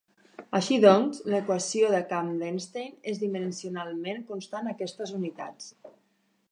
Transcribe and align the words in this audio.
Així 0.59 0.77
doncs, 0.85 1.19
l'equació 1.33 1.91
de 1.97 1.99
camp 2.13 2.31
d'Einstein 2.39 2.97
és 3.13 3.21
dimensionalment 3.25 4.27
constant 4.33 4.71
a 4.73 4.77
aquestes 4.77 5.13
unitats. 5.23 5.69